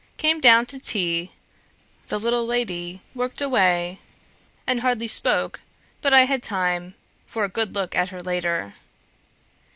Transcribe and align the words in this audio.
came 0.17 0.39
down 0.41 0.65
to 0.65 0.79
tea; 0.79 1.31
the 2.07 2.17
little 2.19 2.43
lady 2.43 3.01
worked 3.13 3.39
away 3.39 3.99
and 4.65 4.81
hardly 4.81 5.07
spoke 5.07 5.59
but 6.01 6.11
I 6.11 6.21
had 6.21 6.41
time 6.41 6.95
for 7.27 7.43
a 7.43 7.47
good 7.47 7.75
look 7.75 7.93
at 7.93 8.09
her. 8.09 8.73